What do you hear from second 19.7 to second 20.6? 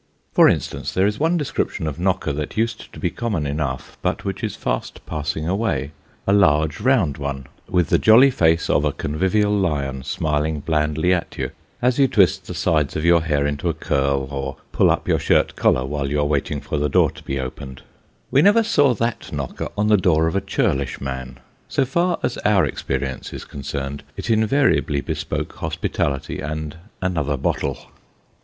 on the door of a